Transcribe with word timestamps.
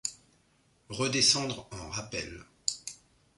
Redescendre 0.89 1.67
en 1.69 1.91
rappel. 1.91 2.41